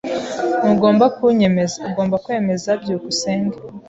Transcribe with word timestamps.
Ntugomba 0.61 1.05
kunyemeza. 1.15 1.75
Ugomba 1.89 2.15
kwemeza 2.25 2.69
byukusenge. 2.81 3.57